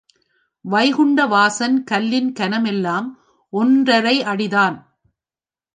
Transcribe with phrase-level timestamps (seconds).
[0.65, 3.07] வைகுண்டவாசன் கல்லின் கனம் எல்லாம்
[3.53, 4.77] ஒன்றரை அடிதான்.